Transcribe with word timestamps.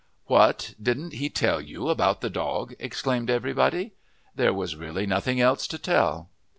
"What, 0.25 0.73
didn't 0.81 1.13
he 1.13 1.29
tell 1.29 1.61
you 1.61 1.87
about 1.87 2.21
the 2.21 2.29
dog?" 2.31 2.73
exclaimed 2.79 3.29
everybody. 3.29 3.93
There 4.33 4.51
was 4.51 4.75
really 4.75 5.05
nothing 5.05 5.39
else 5.39 5.67
to 5.67 5.77
tell. 5.77 6.31